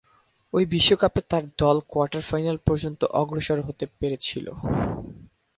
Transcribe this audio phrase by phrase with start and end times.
[0.53, 4.45] ঐ বিশ্বকাপে তার দল কোয়ার্টার ফাইনাল পর্যন্ত অগ্রসর হতে পেরেছিল।